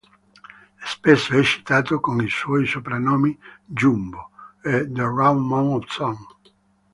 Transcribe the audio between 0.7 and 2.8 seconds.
Spesso è citato con i suoi